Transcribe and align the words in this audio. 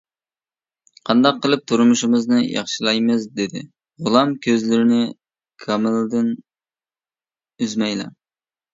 -قانداق 1.09 1.37
قىلىپ 1.43 1.65
تۇرمۇشىمىزنى 1.71 2.39
ياخشىلايمىز 2.55 3.29
دېدى 3.41 3.63
غۇلام 4.09 4.35
كۆزلىرىنى 4.49 5.05
كامىلدىن 5.69 6.37
ئۈزمەيلا. 7.69 8.15